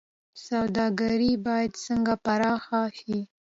[0.47, 3.17] سوداګري باید څنګه پراخه شي؟